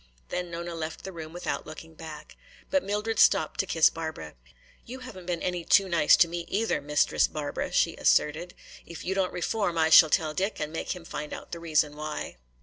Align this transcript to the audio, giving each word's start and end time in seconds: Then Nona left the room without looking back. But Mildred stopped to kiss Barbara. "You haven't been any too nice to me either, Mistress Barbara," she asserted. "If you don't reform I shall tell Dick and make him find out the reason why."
Then 0.29 0.49
Nona 0.49 0.73
left 0.73 1.03
the 1.03 1.11
room 1.11 1.31
without 1.31 1.67
looking 1.67 1.93
back. 1.93 2.35
But 2.71 2.81
Mildred 2.83 3.19
stopped 3.19 3.59
to 3.59 3.67
kiss 3.67 3.91
Barbara. 3.91 4.33
"You 4.83 5.01
haven't 5.01 5.27
been 5.27 5.43
any 5.43 5.63
too 5.63 5.87
nice 5.87 6.17
to 6.17 6.27
me 6.27 6.45
either, 6.47 6.81
Mistress 6.81 7.27
Barbara," 7.27 7.71
she 7.71 7.95
asserted. 7.97 8.55
"If 8.83 9.05
you 9.05 9.13
don't 9.13 9.31
reform 9.31 9.77
I 9.77 9.91
shall 9.91 10.09
tell 10.09 10.33
Dick 10.33 10.59
and 10.59 10.73
make 10.73 10.95
him 10.95 11.05
find 11.05 11.33
out 11.33 11.51
the 11.51 11.59
reason 11.59 11.95
why." 11.95 12.37